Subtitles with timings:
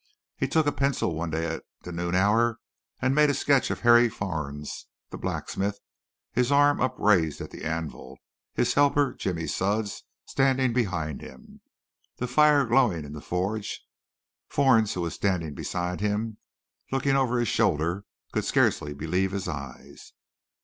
[0.35, 2.57] He took a pencil one day at the noon hour
[3.03, 5.77] and made a sketch of Harry Fornes, the blacksmith,
[6.31, 8.17] his arm upraised at the anvil,
[8.55, 11.61] his helper, Jimmy Sudds, standing behind him,
[12.17, 13.85] the fire glowing in the forge.
[14.49, 16.39] Fornes, who was standing beside him,
[16.91, 20.13] looking over his shoulder, could scarcely believe his eyes.